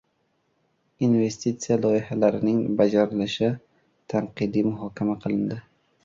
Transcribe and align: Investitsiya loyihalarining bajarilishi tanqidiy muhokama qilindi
Investitsiya 1.07 1.75
loyihalarining 1.83 2.57
bajarilishi 2.79 3.49
tanqidiy 4.15 4.65
muhokama 4.71 5.17
qilindi 5.27 5.59